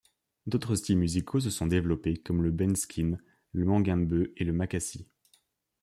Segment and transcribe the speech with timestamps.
[0.47, 3.19] D’autres styles musicaux se sont développés comme le Bend-skin,
[3.53, 5.05] le mangambeu, et le Makassi.